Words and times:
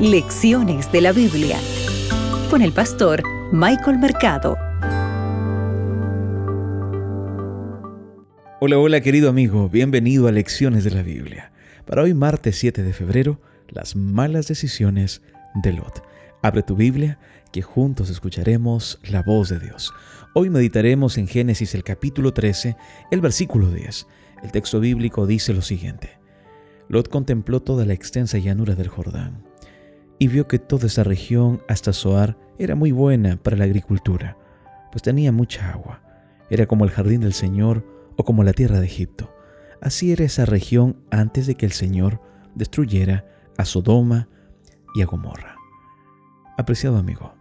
Lecciones 0.00 0.92
de 0.92 1.00
la 1.00 1.12
Biblia 1.12 1.58
con 2.50 2.60
el 2.60 2.70
pastor 2.72 3.22
Michael 3.50 3.96
Mercado. 3.98 4.58
Hola, 8.60 8.78
hola 8.78 9.00
querido 9.00 9.30
amigo, 9.30 9.70
bienvenido 9.70 10.28
a 10.28 10.32
Lecciones 10.32 10.84
de 10.84 10.90
la 10.90 11.00
Biblia. 11.00 11.50
Para 11.86 12.02
hoy 12.02 12.12
martes 12.12 12.58
7 12.58 12.82
de 12.82 12.92
febrero, 12.92 13.40
las 13.68 13.96
malas 13.96 14.48
decisiones 14.48 15.22
de 15.54 15.72
Lot. 15.72 16.02
Abre 16.42 16.62
tu 16.62 16.76
Biblia, 16.76 17.18
que 17.50 17.62
juntos 17.62 18.10
escucharemos 18.10 19.00
la 19.02 19.22
voz 19.22 19.48
de 19.48 19.60
Dios. 19.60 19.94
Hoy 20.34 20.50
meditaremos 20.50 21.16
en 21.16 21.26
Génesis 21.26 21.74
el 21.74 21.84
capítulo 21.84 22.34
13, 22.34 22.76
el 23.10 23.22
versículo 23.22 23.70
10. 23.70 24.06
El 24.42 24.52
texto 24.52 24.78
bíblico 24.78 25.26
dice 25.26 25.54
lo 25.54 25.62
siguiente. 25.62 26.18
Lot 26.90 27.08
contempló 27.08 27.60
toda 27.60 27.86
la 27.86 27.94
extensa 27.94 28.36
llanura 28.36 28.74
del 28.74 28.88
Jordán 28.88 29.55
y 30.18 30.28
vio 30.28 30.48
que 30.48 30.58
toda 30.58 30.86
esa 30.86 31.04
región 31.04 31.62
hasta 31.68 31.92
Zoar 31.92 32.36
era 32.58 32.74
muy 32.74 32.92
buena 32.92 33.36
para 33.36 33.56
la 33.56 33.64
agricultura, 33.64 34.36
pues 34.90 35.02
tenía 35.02 35.32
mucha 35.32 35.70
agua. 35.70 36.02
Era 36.50 36.66
como 36.66 36.84
el 36.84 36.90
jardín 36.90 37.20
del 37.20 37.32
Señor 37.32 37.84
o 38.16 38.24
como 38.24 38.44
la 38.44 38.52
tierra 38.52 38.80
de 38.80 38.86
Egipto. 38.86 39.34
Así 39.80 40.12
era 40.12 40.24
esa 40.24 40.46
región 40.46 40.96
antes 41.10 41.46
de 41.46 41.54
que 41.54 41.66
el 41.66 41.72
Señor 41.72 42.20
destruyera 42.54 43.26
a 43.58 43.64
Sodoma 43.64 44.28
y 44.94 45.02
a 45.02 45.06
Gomorra. 45.06 45.56
Apreciado 46.56 46.96
amigo, 46.96 47.34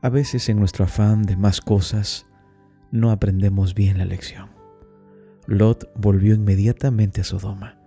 a 0.00 0.08
veces 0.08 0.48
en 0.48 0.58
nuestro 0.58 0.84
afán 0.84 1.22
de 1.24 1.36
más 1.36 1.60
cosas 1.60 2.26
no 2.90 3.10
aprendemos 3.10 3.74
bien 3.74 3.98
la 3.98 4.04
lección. 4.04 4.50
Lot 5.46 5.90
volvió 5.94 6.34
inmediatamente 6.34 7.20
a 7.20 7.24
Sodoma 7.24 7.84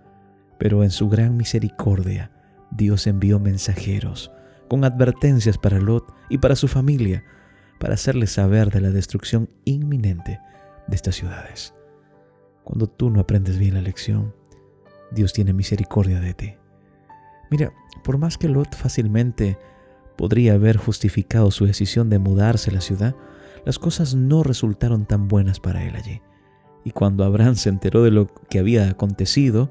pero 0.58 0.82
en 0.82 0.90
su 0.90 1.08
gran 1.08 1.36
misericordia, 1.36 2.32
Dios 2.70 3.06
envió 3.06 3.38
mensajeros 3.40 4.30
con 4.68 4.84
advertencias 4.84 5.58
para 5.58 5.80
Lot 5.80 6.14
y 6.28 6.38
para 6.38 6.54
su 6.54 6.68
familia, 6.68 7.24
para 7.78 7.94
hacerles 7.94 8.32
saber 8.32 8.70
de 8.70 8.80
la 8.80 8.90
destrucción 8.90 9.48
inminente 9.64 10.40
de 10.86 10.96
estas 10.96 11.16
ciudades. 11.16 11.74
Cuando 12.64 12.86
tú 12.86 13.10
no 13.10 13.20
aprendes 13.20 13.58
bien 13.58 13.74
la 13.74 13.80
lección, 13.80 14.34
Dios 15.10 15.32
tiene 15.32 15.54
misericordia 15.54 16.20
de 16.20 16.34
ti. 16.34 16.54
Mira, 17.50 17.72
por 18.04 18.18
más 18.18 18.36
que 18.36 18.48
Lot 18.48 18.74
fácilmente 18.74 19.58
podría 20.16 20.54
haber 20.54 20.76
justificado 20.76 21.50
su 21.50 21.64
decisión 21.64 22.10
de 22.10 22.18
mudarse 22.18 22.70
a 22.70 22.74
la 22.74 22.80
ciudad, 22.80 23.14
las 23.64 23.78
cosas 23.78 24.14
no 24.14 24.42
resultaron 24.42 25.06
tan 25.06 25.28
buenas 25.28 25.60
para 25.60 25.82
él 25.84 25.96
allí. 25.96 26.20
Y 26.84 26.90
cuando 26.90 27.24
Abraham 27.24 27.54
se 27.54 27.70
enteró 27.70 28.02
de 28.02 28.10
lo 28.10 28.26
que 28.26 28.58
había 28.58 28.90
acontecido, 28.90 29.70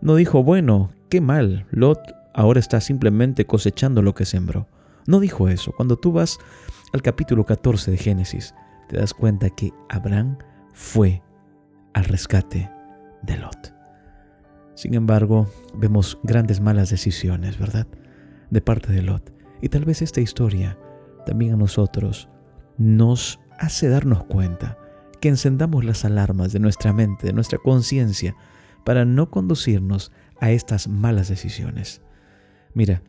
no 0.00 0.14
dijo, 0.14 0.44
bueno, 0.44 0.90
qué 1.08 1.20
mal, 1.20 1.66
Lot 1.70 1.98
ahora 2.40 2.58
está 2.58 2.80
simplemente 2.80 3.44
cosechando 3.44 4.00
lo 4.00 4.14
que 4.14 4.24
sembró. 4.24 4.66
No 5.06 5.20
dijo 5.20 5.48
eso. 5.48 5.72
Cuando 5.72 5.98
tú 5.98 6.10
vas 6.12 6.38
al 6.94 7.02
capítulo 7.02 7.44
14 7.44 7.90
de 7.90 7.98
Génesis, 7.98 8.54
te 8.88 8.96
das 8.96 9.12
cuenta 9.12 9.50
que 9.50 9.74
Abraham 9.90 10.38
fue 10.72 11.22
al 11.92 12.04
rescate 12.04 12.70
de 13.22 13.36
Lot. 13.36 13.74
Sin 14.74 14.94
embargo, 14.94 15.50
vemos 15.74 16.18
grandes 16.22 16.60
malas 16.60 16.88
decisiones, 16.88 17.58
¿verdad? 17.58 17.86
De 18.48 18.62
parte 18.62 18.90
de 18.90 19.02
Lot. 19.02 19.34
Y 19.60 19.68
tal 19.68 19.84
vez 19.84 20.00
esta 20.00 20.22
historia 20.22 20.78
también 21.26 21.52
a 21.52 21.56
nosotros 21.58 22.30
nos 22.78 23.38
hace 23.58 23.90
darnos 23.90 24.24
cuenta 24.24 24.78
que 25.20 25.28
encendamos 25.28 25.84
las 25.84 26.06
alarmas 26.06 26.54
de 26.54 26.60
nuestra 26.60 26.94
mente, 26.94 27.26
de 27.26 27.34
nuestra 27.34 27.58
conciencia, 27.58 28.34
para 28.86 29.04
no 29.04 29.30
conducirnos 29.30 30.10
a 30.40 30.52
estas 30.52 30.88
malas 30.88 31.28
decisiones. 31.28 32.00
Mira, 32.74 33.02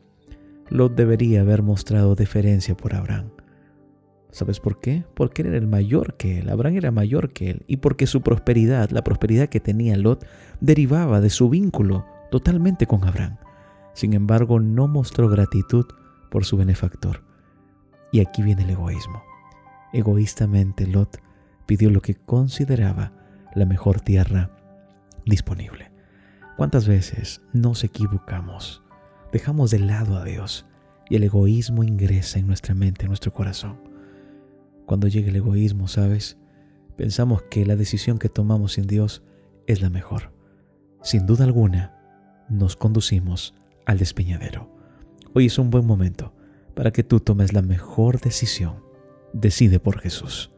Lot 0.70 0.96
debería 0.96 1.42
haber 1.42 1.62
mostrado 1.62 2.16
deferencia 2.16 2.76
por 2.76 2.96
Abraham. 2.96 3.32
¿Sabes 4.32 4.62
por 4.62 4.80
qué? 4.80 5.04
Porque 5.14 5.42
él 5.42 5.50
era 5.50 5.58
el 5.58 5.68
mayor 5.68 6.16
que 6.16 6.40
él, 6.40 6.50
Abraham 6.50 6.78
era 6.78 6.92
mayor 6.92 7.34
que 7.34 7.50
él, 7.50 7.64
y 7.68 7.78
porque 7.78 8.08
su 8.08 8.22
prosperidad, 8.22 8.90
la 8.92 9.04
prosperidad 9.04 9.50
que 9.50 9.60
tenía 9.60 9.98
Lot, 9.98 10.26
derivaba 10.62 11.20
de 11.20 11.30
su 11.30 11.50
vínculo 11.50 12.06
totalmente 12.32 12.88
con 12.88 13.04
Abraham. 13.04 13.38
Sin 13.94 14.14
embargo, 14.14 14.62
no 14.62 14.88
mostró 14.88 15.28
gratitud 15.28 15.86
por 16.30 16.46
su 16.46 16.56
benefactor. 16.56 17.24
Y 18.14 18.22
aquí 18.22 18.42
viene 18.42 18.64
el 18.64 18.70
egoísmo. 18.70 19.22
Egoístamente 19.92 20.88
Lot 20.88 21.18
pidió 21.66 21.90
lo 21.90 22.02
que 22.02 22.16
consideraba 22.16 23.12
la 23.54 23.66
mejor 23.66 24.00
tierra 24.00 24.52
disponible. 25.26 25.92
¿Cuántas 26.56 26.88
veces 26.88 27.42
nos 27.52 27.84
equivocamos? 27.84 28.82
Dejamos 29.32 29.72
de 29.72 29.80
lado 29.80 30.18
a 30.18 30.26
Dios 30.26 30.66
y 31.10 31.16
el 31.16 31.24
egoísmo 31.24 31.84
ingresa 31.84 32.40
en 32.40 32.48
nuestra 32.48 32.76
mente, 32.76 33.04
en 33.04 33.10
nuestro 33.10 33.34
corazón. 33.34 33.80
Cuando 34.86 35.08
llega 35.08 35.30
el 35.30 35.36
egoísmo, 35.38 35.88
¿sabes? 35.88 36.38
Pensamos 36.98 37.44
que 37.44 37.66
la 37.66 37.76
decisión 37.76 38.20
que 38.20 38.30
tomamos 38.30 38.74
sin 38.74 38.88
Dios 38.88 39.24
es 39.68 39.82
la 39.82 39.90
mejor. 39.90 40.34
Sin 41.02 41.26
duda 41.26 41.46
alguna, 41.46 41.98
nos 42.50 42.76
conducimos 42.76 43.56
al 43.86 44.00
despeñadero. 44.00 44.70
Hoy 45.34 45.46
es 45.46 45.58
un 45.58 45.70
buen 45.70 45.86
momento 45.86 46.34
para 46.76 46.92
que 46.92 47.04
tú 47.04 47.22
tomes 47.22 47.54
la 47.54 47.62
mejor 47.62 48.20
decisión. 48.20 48.84
Decide 49.32 49.80
por 49.80 50.00
Jesús. 50.00 50.52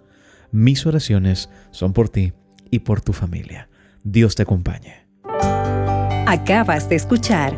Mis 0.52 0.86
oraciones 0.88 1.50
son 1.72 1.94
por 1.94 2.10
ti 2.10 2.34
y 2.72 2.80
por 2.80 3.02
tu 3.02 3.14
familia. 3.14 3.70
Dios 4.04 4.34
te 4.36 4.42
acompañe. 4.44 5.08
Acabas 6.26 6.90
de 6.90 6.96
escuchar 6.96 7.58